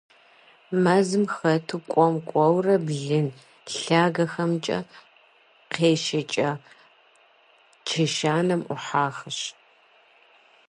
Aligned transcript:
Мэзым 0.83 1.25
хэту 1.35 1.77
кӀуэм-кӀуэурэ, 1.91 2.75
блын 2.85 3.27
лъагэхэмкӀэ 3.83 4.79
къещӀэкӀа 5.73 6.49
чэщанэм 7.87 8.61
Ӏухьахэщ. 8.67 9.39